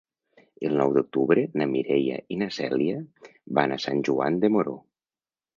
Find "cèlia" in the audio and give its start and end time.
2.57-2.97